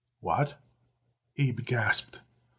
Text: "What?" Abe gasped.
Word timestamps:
"What?" 0.19 0.55
Abe 1.37 1.63
gasped. 1.63 2.21